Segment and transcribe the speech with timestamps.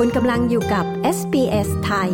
[0.00, 2.10] คุณกำลังอยู่กับ SBS ไทย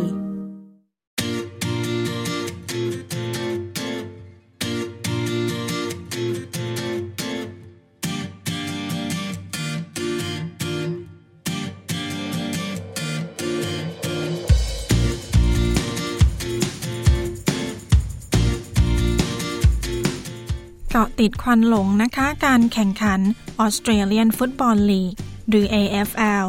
[20.91, 23.19] เกาะติดควันหลงนะคะ การแข่งขัน
[23.65, 25.13] Australian Football League
[25.49, 26.45] หรือ AFL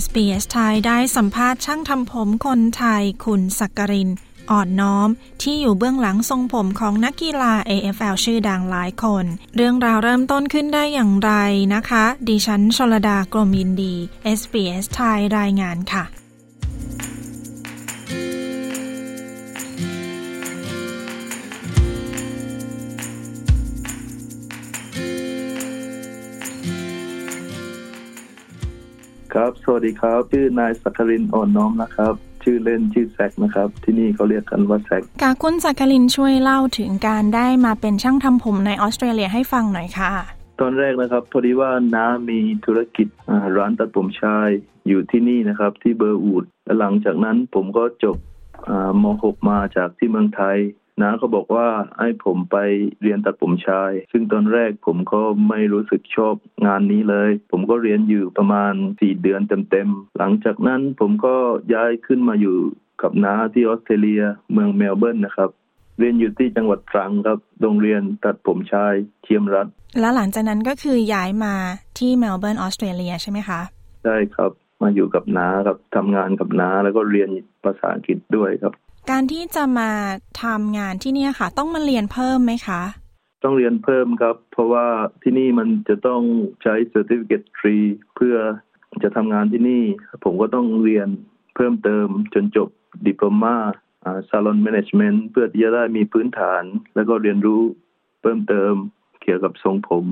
[0.00, 4.10] SBS ไทยได้สัมภาษณ์ช่างทำผมคนไทยคุณสักกริน
[4.50, 5.08] อ่อนน้อม
[5.42, 9.24] ที่อยู่เบื้องหลังทรงผมของนักกีฬา AFL ชื่อดังหลายคน
[9.56, 11.32] เรื่องราวเริ่มต้นขึ้นได้อย่างไร
[11.74, 13.94] นะคะ ดิฉันชลดากรมยินดี
[14.38, 16.04] SBS ไทยรายงานค่ะ
[29.34, 40.12] ครับ สวัสดีครับ ชื่อนายสักรินอ่อนน้อมนะครับ ชื่อเล่นชื่อแซกนะครับ ที่นี่เขาเรียกกันว่าแซกกาคุณสักรินช่วยเล่าถึงการได้มาเป็นช่างทำผมในออสเตรเลียให้ฟังหน่อยค่ะ
[40.60, 43.06] ตอนแรกนะครับ พอดีว่าน้ามีธุรกิจ
[43.56, 44.48] ร้านตัดผมชาย
[44.88, 48.16] อยู่ที่นี่นะครับ ที่เบอร์อูดและหลังจากนั้นผมก็จบ
[49.02, 50.56] ม .6 มาจากที่เมืองไทย
[51.00, 51.66] น้าก็บอกว่า
[51.98, 52.56] ให้ผมไป
[53.02, 56.34] เรียนตัดผมชาย ซึ่งตอนแรกผมก็ไม่รู้สึกชอบ
[56.66, 61.36] งานนี้เลย ผมก็เรียนอยู่ประมาณสี่เดือนเต็มๆ หลังจากนั้นผมก็
[61.74, 62.58] ย้ายขึ้นมาอยู่
[63.02, 65.50] กับน้าที่ออสเตรเลียเมืองเมลเบิร์นนะครับ
[65.98, 69.66] เรียนอยู่ที่จังหวัดตรังครับ โรงเรียนตัดผมชายสยามรัฐ
[70.00, 71.54] แล้วหลังจากนั้นก็คือย้ายมา
[71.98, 73.60] ที่เมลเบิร์นออสเตรเลียใช่ไหมคะ
[74.04, 74.50] ใช่ครับ
[74.82, 77.28] มาอยู่กับน้าครับทำงานกับน้าแล้วก็เรียน
[77.64, 78.72] ภาษาอังกฤษด้วยครับ
[79.10, 79.90] การที่จะมา
[80.42, 82.82] ทำงานที่นี่ค่ะ ต้องมาเรียนเพิ่มไหมคะ
[83.44, 84.86] ต้องเรียนเพิ่มครับ เพราะว่า
[85.22, 86.22] ที่นี่มันจะต้อง
[86.62, 87.76] ใช้ Certificate ฟรี
[88.16, 88.36] เพื่อ
[89.02, 89.84] จะทำงานที่นี่
[90.24, 91.08] ผมก็ต้องเรียน
[91.56, 92.68] เพิ่มเติมจนจบ
[93.06, 93.56] ดิปโลมา
[94.28, 96.62] ซาลอนแมネจเมนต์เพื่อที่จะได้มีพื้นฐาน
[96.94, 97.62] แล้วก็เรียนรู้
[98.22, 98.74] เพิ่มเติม
[99.22, 100.06] เกี่ยวกับทรงผม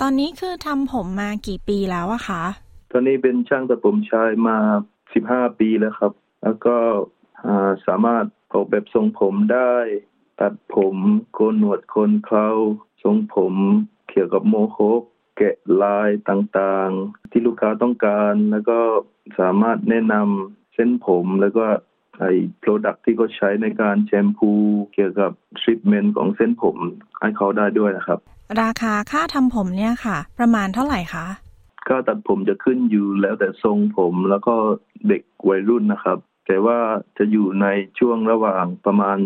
[0.00, 2.44] ตอนนี้คือทำผมมากี่ปีแล้วอะคะ
[2.92, 4.56] ตอนนี้เป็นช่างตัดผมชายมา
[5.14, 6.76] สิบห้าปีแล้วครับ แล้วก็
[7.86, 9.74] สามารถออกแบบทรงผมได้
[10.40, 10.96] ตัดผม
[11.32, 12.48] โกนหนวดโคนเขา
[13.02, 13.54] ทรงผม
[14.10, 15.02] เกี่ยวกับโมโหก
[15.36, 18.78] แกะลายต่างๆ ที่ลูกค้าต้องการ แล้วก็
[19.40, 21.64] สามารถแนะนำเส้นผมแล้วก็
[22.20, 24.50] ไอ้โปรดักที่เขาใช้ในการแชมพู
[24.94, 25.30] เกี่ยวกับ
[25.60, 26.76] ทรีทเมนต์ของเส้นผม
[27.20, 28.18] ให้เขาได้ด้วยนะครับ
[28.62, 31.26] ราคาค่าทำผมเนี่ยค่ะ ประมาณเท่าไหร่คะ
[31.88, 34.54] ค่าตัดผมจะขึ้นอยู่แล้วแต่ทรงผมแล้วก็
[35.08, 36.78] เด็กวัยรุ่นนะครับ แต่ว่า
[37.18, 37.66] จะอยู่ใน
[37.98, 39.18] ช่วงระหว่างประมาณ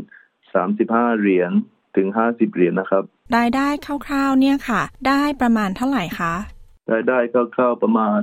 [0.55, 1.53] 35 เหรียญ
[1.97, 3.05] ถึง 50 เหรียญนะครับ
[3.37, 3.67] รายได้
[4.07, 6.35] คร่าวๆเนี่ยค่ะ ได้ประมาณเท่าไหร่คะ
[6.93, 8.21] รายได้คร่าวๆประมาณ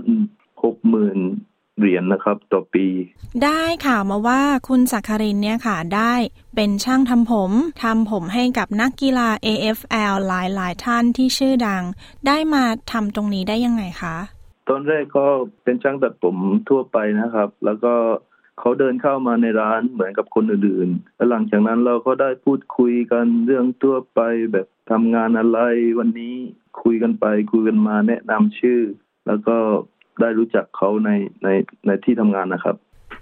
[0.67, 2.87] 60,000เหรียญนนะครับต่อปี
[3.43, 6.13] ได้ข่าวมาว่าคุณสักคารินเนี่ยค่ะ ได้
[6.55, 7.51] เป็นช่างทำผม
[7.83, 11.83] ทำผมให้กับนักกีฬา AFL หลายๆท่านที่ชื่อดัง
[12.27, 14.15] ได้มาทำตรงนี้ได้ยังไงคะ
[14.69, 15.25] ตอนแรกก็
[15.63, 16.37] เป็นช่างตัดผม
[16.69, 17.93] ทั่วไปนะครับ แล้วก็
[18.59, 24.19] เขาเดินเข้ามาในร้านเหมือนกับคนอื่นๆแล้วหลังจากนั้นเราก็ได้พูดคุยกันเรื่องทั่วไป
[24.51, 25.59] แบบทำงานอะไร
[25.99, 26.35] วันนี้
[26.83, 28.81] คุยกันไปคุยกันมาแนะนำชื่อ
[29.27, 29.57] แล้วก็
[30.21, 31.09] ได้รู้จักเขาใน
[31.43, 31.47] ใน
[31.85, 32.75] ในที่ทำงานนะครับ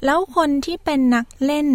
[0.05, 1.67] แล้วคนที่เป็นนักเล่น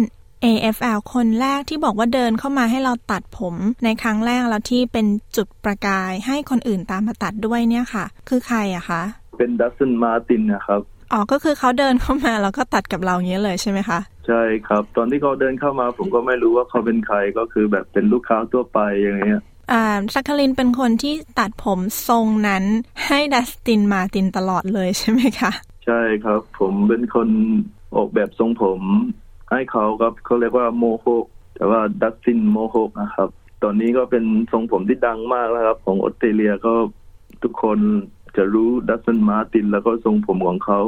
[0.45, 5.05] AFL คนแรกที่บอกว่าเดินเข้ามาให้เราตัดผมในครั้งแรกแล้วที่เป็น
[5.35, 9.01] จุดประกายให้คนอื่นตามมาตัดด้วยเนี่ยค่ะ คือใครอะคะ
[9.37, 19.83] เป็นดัซเซนมาตินนะครับ อ๋อ ก็คือเขาเดินเข้ามาแล้วก็ตัดกับเราอย่างนี้เลยใช่ไหมคะ ใช่ครับ ตอนที่เขาเดินเข้ามา ผมก็ไม่รู้ว่าเขาเป็นใครก็คือแบบเป็นลูกค้าทั่วไปอย่างเงี้ยอ่า
[20.13, 21.79] สักคลินเป็นคนที่ตัดผม
[22.09, 22.63] ทรงนั้น
[23.07, 25.51] ให้ดัสตินมาตินตลอดเลยใช่ไหมคะ
[25.85, 27.29] ใช่ครับ ผมเป็นคน
[27.95, 28.81] ออกแบบทรงผม
[29.51, 33.29] ให้เขาครับเขาเรียกว่า mohawk แต่ว่า Dustin mohawk นะครับ
[33.63, 36.73] ตอนนี้ก็เป็นทรงผมที่ดังมากแล้วครับ ของออสเตรเลียก็
[37.43, 37.79] ทุกคน
[38.37, 40.81] จะรู้ Dustin Martin แล้วก็ทรงผมของเขา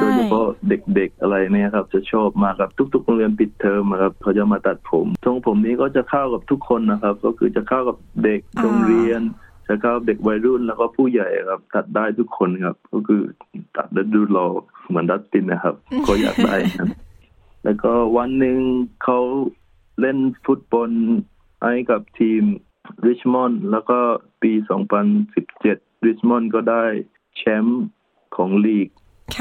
[0.00, 9.20] โดยเฉพาะเด็กๆอะไรเนี่ยครับ จะชอบมากครับทุกๆโรงเรียนปิดเทอมครับเขาจะมาตัดผมทรงผมนี้ก็จะเข้ากับทุกคนนะครับ ก็คือจะเข้ากับเด็กโรงเรียน
[9.68, 13.22] จะเข้าเด็กวัยรุ่นแล้วก็ผู้ใหญ่ครับ ตัดได้ทุกคนครับ ก็คือ
[13.76, 14.46] ตัดแล้วดูหล่อ
[14.88, 15.74] เหมือนดัสตินนะครับ
[16.06, 16.88] ก็อยากได้ครับ
[17.64, 18.58] แล้วก็วันหนึ่ง
[19.04, 19.18] เขา
[20.00, 20.90] เล่นฟุตบอล
[21.64, 22.42] ให้กับทีม
[23.06, 23.98] ริชมอนด์แล้วก็
[24.42, 24.52] ปี
[25.28, 26.84] 2017 ริชมอนด์ก็ได้
[27.36, 27.84] แชมป์
[28.36, 28.88] ของลีก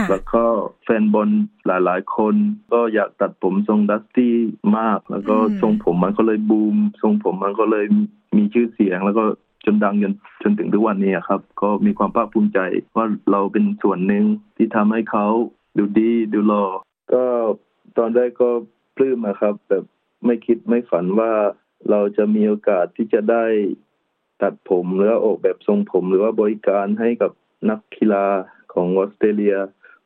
[0.09, 0.43] แล้วก็
[0.83, 1.29] แฟนบอล
[1.65, 2.35] หลาย ๆ คน
[2.71, 4.35] ก็อยากตัดผมทรงดัสตี้
[4.77, 7.85] มาก แล้วก็ทรงผมมันก็เลยบูม ทรงผมมันก็เลย
[8.37, 9.23] มีชื่อเสียงแล้วก็
[9.65, 10.13] จนดังจน
[10.43, 12.59] จนถึงทุกวันนี้ครับ ก็มีความภาคภูมิใจ
[12.95, 14.25] ว่าเราเป็นส่วนหนึ่ง
[14.57, 15.27] ที่ทำให้เขา
[15.77, 16.65] ดูดีดูหล่อ
[17.13, 17.23] ก็
[17.97, 18.49] ตอนแรกก็
[18.95, 19.83] ปลื้มนะครับ แบบ
[20.25, 21.31] ไม่คิดไม่ฝันว่า
[21.89, 23.45] เราจะมีโอกาสที่จะได้
[24.41, 27.31] ตัดผมหรือออกแบบทรงผม หรือว่าบริการให้กับ
[27.69, 28.25] นักกีฬา
[28.73, 29.55] ของออสเตรเลีย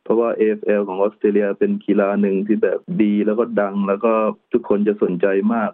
[0.04, 4.14] เพราะว่า AFL ของออสเตรเลียเป็นกีฬาหนึ่งที่แบบดีแล้วก็ดัง แล้วก็
[4.52, 5.72] ทุกคนจะสนใจมาก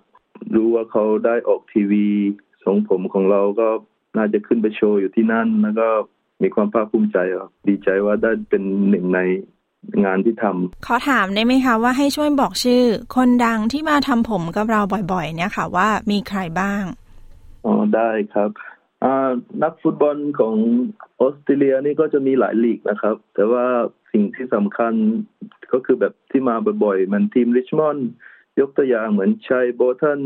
[0.55, 2.07] รู้ว่าเขาได้ออกทีวี
[2.63, 3.67] ทรงผมของเราก็
[4.17, 5.87] น่าจะขึ้นไปโชว์อยู่ที่นั่น แล้วก็
[6.41, 9.19] มีความภาคภูมิใจครับดีใจว่าได้เป็นหนึ่งใน
[10.03, 12.83] งานที่ทำขอถามได้ไหมคะว่าให้ช่วยบอกชื่อ
[13.15, 14.81] คนดังที่มาทำผมกับเรา
[15.11, 16.83] บ่อยๆ เนี่ยค่ะว่ามีใครบ้าง
[17.65, 18.49] อ๋อได้ครับ
[19.63, 20.55] นักฟุตบอลของ
[21.19, 23.65] ออสเตรเลียนี่ก็จะมีหลายลีกนะครับ แต่ว่า
[24.11, 24.93] สิ่งที่สำคัญ
[25.73, 28.09] ก็คือแบบที่มาบ่อยๆ มันทีมริชมอนด์
[28.59, 30.21] ยกตัวอย่างเหมือน Shai Bolton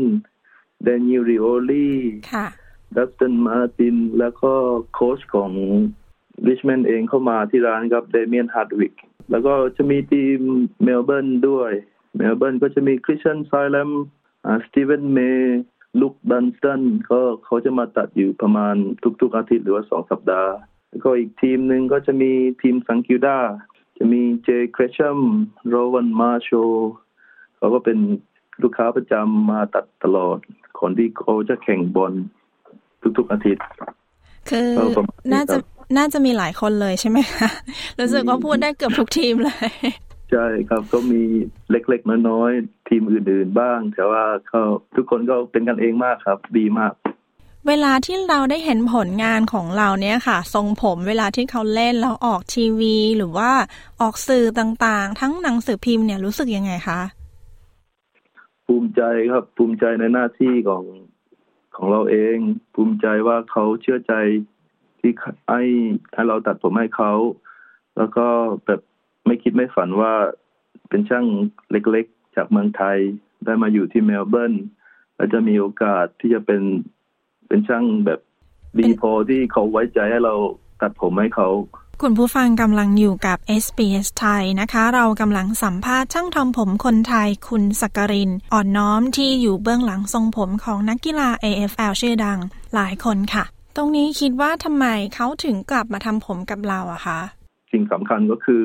[0.84, 4.52] Daniel Rioli Dustin Martin แล้วก็
[4.94, 5.52] โค้ชของ
[6.48, 8.94] ริชมอนด์เองเข้ามาที่ร้านครับ Damien Hardwick
[9.30, 10.38] แล้วก็จะมีทีม
[10.82, 11.72] เมลเบิร์นด้วย
[12.16, 13.90] เมลเบิร์นก็จะมี Christian Salem
[14.64, 18.74] Steven May Luke Dunstan ก็เขาจะมาตัดอยู่ประมาณ
[19.20, 20.52] ทุก ๆ อาทิตย์หรือว่าสองสัปดาห์
[20.88, 22.32] แล้วก็อีกทีมหนึ่งก็จะมี
[22.62, 23.38] ทีมสังคิวดา
[23.98, 25.18] จะมีเจครชัม
[25.68, 26.50] โรวันมาโช
[27.56, 27.98] เขาก็เป็น
[28.62, 30.38] ลูกค้าประจำมาตัดตลอด
[30.78, 32.12] ก่อนที่เขาจะแข่งบอล
[33.18, 33.62] ทุกๆอาทิตย์
[34.50, 34.68] คือ
[35.32, 35.56] น่าจะ
[35.96, 37.48] น่าจะมีหลายคนเลยใช่ไหมคะ
[37.98, 39.70] รู้สึกว่าพูดได้เกือบทุกทีมเลย
[40.30, 41.22] ใช่ครับก็มี
[41.70, 44.62] เล็กๆน้อยๆทีมอื่น ๆ บ้าง แต่ว่าเขา
[44.96, 46.92] ทุกคนก็เป็นกันเองมากครับ ดีมาก
[47.68, 53.50] เวลาที่เราได้เห็นผลงานของเราเนี่ยค่ะ ทรงผมเวลาที่เขาเล่นแล้วออกทีวี หรือว่า
[54.00, 57.00] ออกสื่อต่างๆ ทั้งหนังสือพิมพ์เนี่ยรู้สึกยังไงคะ
[58.66, 60.84] ภูมิใจครับภูมิใจในหน้าที่ของ
[61.76, 62.36] ของเราเอง
[62.74, 64.14] ภูมิใจว่าเขาเชื่อใจ
[65.00, 65.12] ที่
[65.50, 65.62] ให้
[66.14, 67.12] ให้เราตัดผมให้เขา
[67.96, 68.26] แล้วก็
[68.66, 68.80] แบบ
[69.26, 70.12] ไม่คิดไม่ฝันว่า
[70.88, 71.26] เป็นช่าง
[71.70, 72.98] เล็กๆ จากเมืองไทย
[73.44, 74.54] ได้มาอยู่ที่เมลเบิร์น
[75.16, 76.62] แล้วจะมีโอกาสที่จะเป็น
[77.48, 78.20] เป็นช่างแบบ
[78.78, 80.34] ดีพอที่เขาไว้ใจให้เรา
[80.80, 81.48] ตัดผมให้เขา
[82.02, 92.38] คุณผู้ฟังกำลังอยู่กับ SBS ไทยนะคะ เรากำลังสัมภาษณ์ช่างทำผมคนไทยคุณสักกริน อ่อนน้อมที่อยู่เบื้องหลังทรงผมของนักกีฬา AFL ชื่อดัง
[92.74, 93.44] หลายคนค่ะ
[93.76, 97.20] ตรงนี้คิดว่าทำไมเขาถึงกลับมาทำผมกับเราอะคะ
[97.72, 98.64] สิ่งสำคัญก็คือ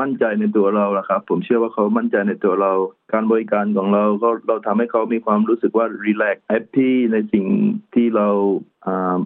[0.00, 2.72] มั่นใจในตัวเราละครับ ผมเชื่อว่าเขามั่นใจในตัวเรา
[3.12, 7.46] การบริการของเราก็เราทำให้เขามีความรู้สึกว่ารีแลกซ์แฮปปี้ในสิ่ง
[7.94, 8.28] ที่เรา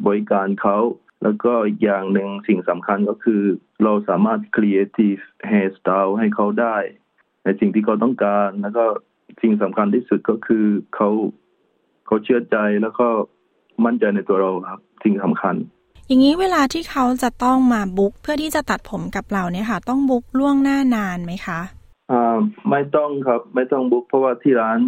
[0.06, 0.78] บริการเขา
[1.22, 3.42] แล้วก็อีกอย่างหนึ่งสิ่งสำคัญก็คือ
[3.84, 6.76] เราสามารถ creative hairstyle ให้เขาได้
[7.44, 8.84] ในสิ่งที่เขาต้องการ แล้วก็
[9.42, 11.10] สิ่งสำคัญที่สุดก็คือเขา
[12.06, 13.08] เขาเชื่อใจแล้วก็
[13.86, 15.54] มั่นใจในตัวเราครับสิ่งสำคัญ
[16.08, 21.60] อย่างนี้เวลาที่เขาจะต้องมาบุ๊กเพื่อที่จะตัดผมกับเราเนี่ยค่ะ ต้องบุ๊กล่วงหน้านานไหมคะ
[22.10, 22.38] อ่า
[22.70, 24.78] ไม่ต้องครับไม่ต้องบุ๊กเพราะว่าที่ร้าน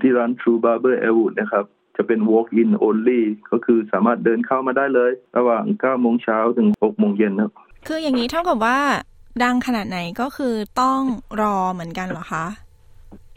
[0.00, 1.64] ที่ร้าน True Barber Elwood นะครับ
[1.96, 7.52] จะเป็น walk in only ก็คือสามารถเดินเข้ามาได้เลย ระหว่าง9โมงเช้าถึง6โมงเย็นครับ
[7.86, 8.78] คืออย่างนี้เท่ากับว่า
[9.42, 11.00] ดังขนาดไหนก็คือต้อง
[11.40, 12.46] รอเหมือนกันเหรอคะ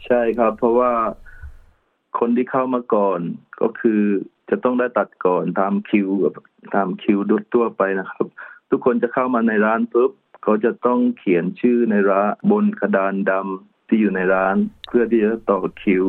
[0.06, 0.92] ใช่ครับ เพราะว่า
[2.18, 3.20] คนที่เข้ามาก่อน
[3.60, 4.02] ก็คือ
[4.50, 6.08] จะต้องได้ตัดก่อนตามคิว
[6.74, 8.26] ตามคิวดุตัวไปนะครับ
[8.70, 10.10] ทุกคนจะเข้ามาในร้านปุ๊บ
[10.42, 14.56] เขาจะต้องเขียนชื่อในร้านบนกระดานดำที่อยู่ในร้าน
[14.86, 16.04] เพื่อที่จะต่อคิว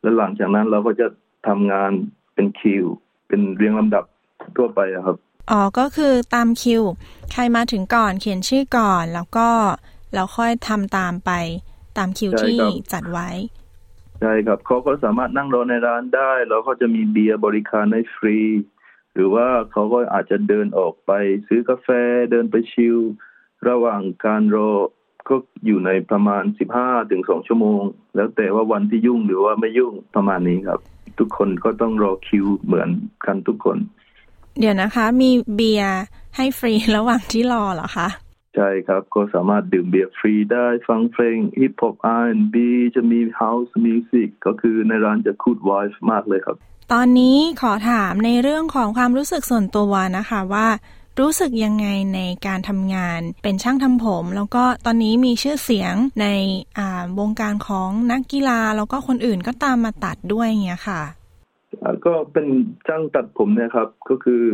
[0.00, 1.06] แล้วหลังจากนั้นเราก็จะ
[1.48, 1.90] ทำงาน
[2.34, 2.84] เป็นคิว
[3.28, 4.04] เป็นเรียงลำดับ
[4.56, 5.16] ทั่วไปครับ
[5.50, 6.82] อ๋อก็คือตามคิว
[7.32, 9.48] ใครมาถึงก่อนเขียนชื่อก่อนแล้วก็
[10.14, 11.30] เราค่อยทำตามไป
[11.98, 12.58] ตามคิวที่
[12.92, 13.28] จัดไว้
[14.20, 18.38] ใช่ครับเขาก็สามารถนั่งรอในร้านได้ แล้วก็จะมีเบียร์บริการให้ฟรี
[19.14, 21.10] หรือว่าเขาก็อาจจะเดินออกไป
[21.48, 21.88] ซื้อกาแฟ
[22.30, 22.98] เดินไปชิล
[23.68, 24.72] ระหว่างการรอ
[25.28, 25.34] ก็
[25.66, 27.82] อยู่ในประมาณสิบห้าถึงสองชั่วโมง
[28.14, 30.80] แล้วแต่ว่าวันที่ยุ่งหรือว่าไม่ยุ่งประมาณนี้ครับ
[31.18, 32.88] ทุกคนก็ต้องรอคิวเหมือน
[33.26, 33.78] กันทุกคน
[34.58, 35.98] เดี๋ยวนะคะ มีเบียร์
[36.36, 38.08] ให้ฟรีระหว่างที่รอเหรอคะ
[38.58, 46.56] ใช่ครับ ก็สามารถดื่มเบียร์ฟรีได้ฟังเพลงฮิปฮอป R&B จะมี house music ก็คือในร้านจะ good vibe มากเลยครับ
[46.92, 50.66] ตอนนี้ขอถามในเรื่องของความรู้สึกส่วนตัวนะคะว่า
[51.20, 56.26] รู้สึกยังไงในการทำงาน เป็นช่างทำผม แล้วก็ตอนนี้มีชื่อเสียงใน
[57.18, 61.02] วงการของนักกีฬา แล้วก็คนอื่นก็ตามมาตัดด้วยเงี้ยค่ะ
[62.06, 62.46] ก็เป็น
[62.86, 64.44] ช่างตัดผมนะครับก็คือ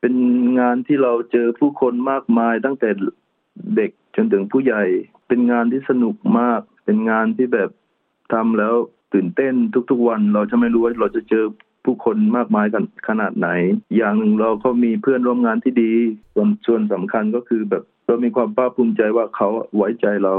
[0.00, 0.14] เป็น
[0.58, 2.90] งานที่เราเจอผู้คนมากมายตั้งแต่
[3.76, 4.84] เด็กจนถึงผู้ใหญ่
[5.28, 7.70] เป็นงานที่สนุกมาก เป็นงานที่แบบ
[8.32, 8.74] ทำแล้ว
[9.14, 9.54] ตื่นเต้น
[9.90, 11.44] ทุกๆวัน เราจะไม่รู้ว่าเราจะเจอ
[11.84, 13.48] ผู้คนมากมายกันขนาดไหน
[13.96, 15.92] อย่างหนึ่งเราก็มีเพื่อนร่วมงานที่ดี
[16.34, 20.34] ส่วนส่วนสำคัญก็คือแบบเรามีความภาคภูมิใจว่าเขาไว้ใจเรา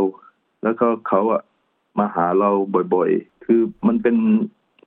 [0.63, 1.41] แล้วก็เขาอะ
[1.99, 2.49] มาหาเรา
[2.95, 4.17] บ่อยๆ คือมันเป็น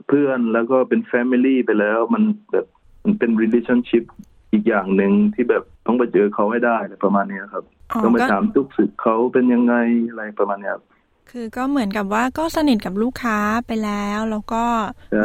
[0.08, 2.22] เพื่อนแล้วก็เป็นแฟมิลี่ไปแล้ว มัน
[2.52, 2.66] แบบ
[3.04, 4.04] มันเป็น relationship
[4.52, 7.64] อีกอย่างหนึ่งที่แบบต้องไปเจอเขาให้ได้ประมาณนี้ครับ
[8.04, 9.74] ต้องไปถามทุกสึกเขาเป็นยังไง
[10.08, 10.82] อะไรประมาณนี้ครับ
[11.30, 14.64] คือก็เหมือนกับว่าก็สนิทกับลูกค้าไปแล้ว แล้วก็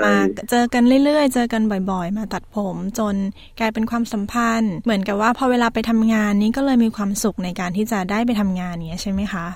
[0.03, 0.13] มา
[0.49, 3.15] เจอกันเรื่อยๆ เจอกันบ่อยๆ มาตัดผมจน
[3.59, 9.47] กลายเป็นความสัมพันธ์ เหมือนกับว่าพอเวลาไปทำงานนี้ก็เลยมีความสุขในการที่จะได้ไปทำงานเนี้ยใช่ไหมคะ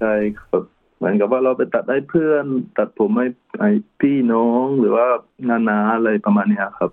[0.00, 0.62] ใช่ครับ
[0.98, 2.44] เหมือนกับว่าเราไปตัดให้เพื่อน
[2.78, 3.26] ตัดผมให้
[3.60, 3.64] ไอ
[4.00, 5.06] พี่น้องหรือว่า
[5.48, 6.90] นานาอะไรประมาณนี้ครับ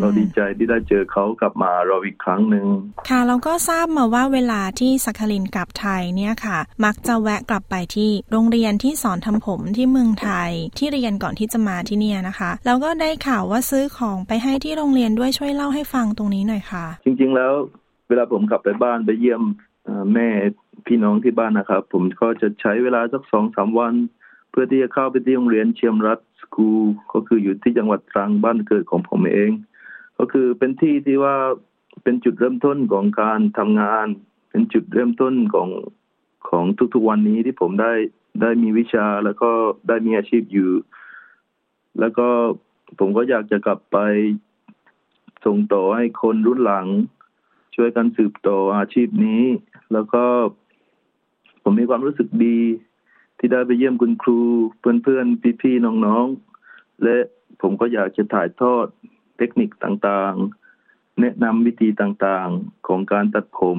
[0.00, 2.66] เราดีใจที่ได้เจอเขากลับมาเราอีกครั้งหนึ่ง
[3.08, 17.52] ค่ะเราก็ทราบมาว่าเวลาที่สักคลินกลับไทยเนี่ยค่ะ มักจะแวะกลับไปที่โรงเรียนที่สอนทำผมที่เมืองไทยที่เรียนก่อนที่จะมาที่นี่นะคะ แล้วก็ได้ข่าวว่าซื้อของไปให้ที่โรงเรียนด้วยช่วยเล่าให้ฟังตรงนี้หน่อยค่ะ จริง ๆ แล้ว
[18.08, 19.42] เวลาผมกลับไปบ้านไปเยี่ยม
[20.14, 20.28] แม่
[20.86, 23.94] พี่น้องที่บ้านนะครับ ผมก็จะใช้เวลาสักสองสามวัน
[24.50, 29.50] เพื่อที่จะเข้าไปที่โรงเรียนเชียมรัฐสกูลก็คืออยู่ที่จังหวัดตรังบ้านเกิดของผมเอง
[30.18, 31.36] ก็คือเป็นที่ที่ว่า
[32.02, 34.06] เป็นจุดเริ่มต้นของการทำงาน
[34.50, 35.68] เป็นจุดเริ่มต้นของ
[36.48, 36.64] ของ
[36.94, 37.92] ทุกๆวันนี้ที่ผมได้
[38.40, 39.50] ได้มีวิชาแล้วก็
[39.88, 40.70] ได้มีอาชีพอยู่
[42.00, 42.28] แล้วก็
[42.98, 43.96] ผมก็อยากจะกลับไป
[45.44, 46.86] ส่งต่อให้คนรุ่นหลัง
[47.76, 49.44] ช่วยกันสืบต่ออาชีพนี้
[49.92, 50.24] แล้วก็
[51.68, 52.58] ผมมีความรู้สึกดี
[53.38, 54.40] ที่ได้ไปเยี่ยมคุณครู
[54.80, 57.16] เพื่อนๆพี่ๆน้องๆ และ
[57.62, 58.86] ผมก็อยากจะถ่ายทอด
[59.36, 63.78] เทคนิคต่างๆ แนะนำวิธีต่างๆของการตัดผม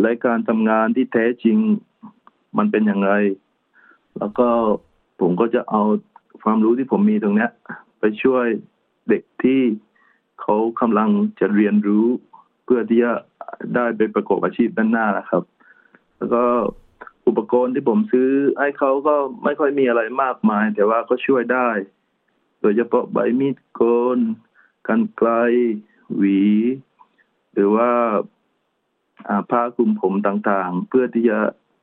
[0.00, 1.58] และการทำงานที่แท้จริง
[2.58, 3.12] มันเป็นอย่างไร
[4.18, 4.48] แล้วก็
[5.20, 5.82] ผมก็จะเอา
[6.42, 7.48] ความรู้ที่ผมมีตรงนี้
[7.98, 8.46] ไปช่วย
[9.08, 9.60] เด็กที่
[10.40, 12.06] เขากำลังจะเรียนรู้
[12.64, 13.12] เพื่อที่จะ
[13.74, 15.42] ได้ไปประกอบอาชีพด้านหน้านะครับ
[16.18, 16.44] แล้วก็
[17.26, 18.30] อุปกรณ์ที่ผมซื้อ
[18.60, 21.68] ให้เขาก็ไม่ค่อยมีอะไรมากมาย แต่ว่าก็ช่วยได้
[22.60, 23.82] โดยเฉพาะใบมีดโก
[24.16, 24.18] น
[24.88, 25.30] กันไกล
[26.16, 26.42] หวี
[27.52, 27.90] หรือว่า
[29.50, 31.38] ผ้าคลุมผมต่างๆ เพื่อที่จะ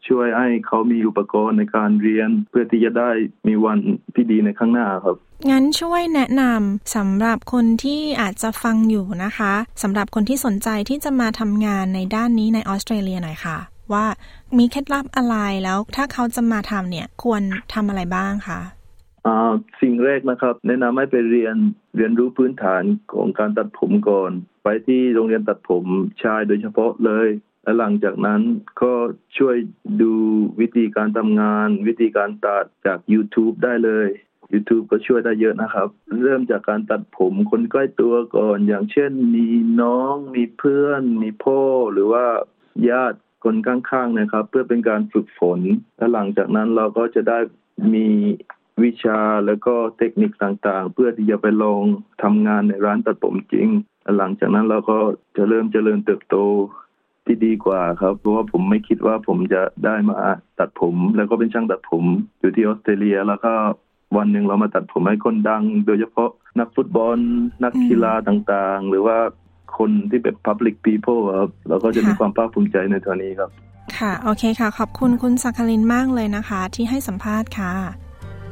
[0.08, 3.12] ช่วยให้เขามีอุปกรณ์ในการเรียน เพื่อที่จะได้
[3.48, 3.80] มีวัน
[4.16, 5.18] ที่ดีในข้างหน้าครับ
[5.50, 9.54] งั้นช่วยแนะนำสำหรับคนที่อาจจะฟังอยู่นะคะ
[9.84, 13.58] สำหรับคนที่สนใจที่จะมาทำงานในด้านนี้ในออสเตรเลียหน่อยค่ะ
[13.94, 14.06] ว่า
[14.58, 17.42] มีเคล็ดลับอะไรแล้วถ้าเขาจะมาทำเนี่ยควร
[17.74, 18.62] ทำอะไรบ้างคะ
[19.82, 21.56] สิ่งแรกนะครับ แนะนำให้ไปเรียน
[21.96, 24.32] เรียนรู้พื้นฐานของการตัดผมก่อน
[24.64, 25.86] ไปที่โรงเรียนตัดผม
[26.24, 27.28] ชายโดยเฉพาะเลย
[27.64, 28.42] และหลังจากนั้น
[28.82, 28.94] ก็
[29.38, 29.56] ช่วย
[30.02, 30.14] ดู
[30.62, 34.10] วิธีการทำงาน วิธีการตัดจาก YouTube ได้เลย
[34.54, 35.88] YouTube ก็ช่วยได้เยอะนะครับ
[36.24, 39.50] เริ่มจากการตัดผมคนใกล้ตัวก่อน อย่างเช่น มี
[39.82, 41.62] น้อง มีเพื่อน มีพ่อ
[41.94, 42.26] หรือว่า
[42.90, 45.60] ญาติคนข้างๆนะครับ เพื่อเป็นการฝึกฝน
[45.98, 47.40] และหลังจากนั้นเราก็จะได้
[47.94, 48.08] มี
[48.84, 51.84] วิชาแล้วก็เทคนิคต่างๆ เพื่อที่จะไปลอง
[52.24, 53.68] ทำงานในร้านตัดผมจริง
[54.04, 55.00] และหลังจากนั้นเราก็
[55.38, 56.38] จะเริ่มเจริญเติบโต
[57.30, 60.16] ที่ดีกว่าครับ เพราะว่าผมไม่คิดว่าผมจะได้มา
[60.60, 62.04] ตัดผม แล้วก็เป็นช่างตัดผม
[62.40, 63.54] อยู่ที่ออสเตรเลียแล้วก็
[64.18, 67.18] วันหนึ่งเรามาตัดผมให้คนดัง โดยเฉพาะนักฟุตบอล
[67.64, 69.18] นักกีฬาต่างๆ หรือว่า
[69.78, 73.50] คนที่เป็น Public People ครับเราก็จะมีความภาคภูมิใจในตัวนี้ครับ
[73.98, 77.74] ค่ะ โอเคค่ะ ขอบคุณคุณสักคลินมากเลยนะคะ ที่ให้สัมภาษณ์ค่ะ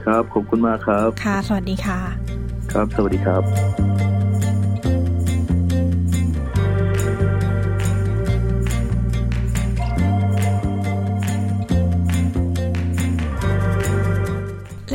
[0.06, 2.00] ครับ ขอบคุณมากครับ ค่ะ สวัสดีค่ะ
[2.72, 3.97] ครับ สวัสดีครับ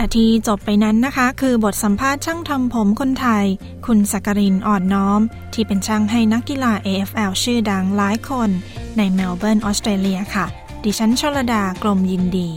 [0.02, 3.44] และที่จบไปนั้นนะคะ คือบทสัมภาษณ์ช่างทำผมคนไทย
[3.86, 5.20] คุณสักรินอ่อนน้อม
[5.54, 8.50] ที่เป็นช่างให้นักกีฬา AFL ชื่อดังหลายคน
[8.96, 10.46] ในเมลเบิร์นออสเตรเลียค่ะ
[10.84, 12.48] ดิฉันชลดากลมยินดี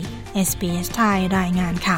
[0.48, 1.98] SBS ไทยรายงานค่ะ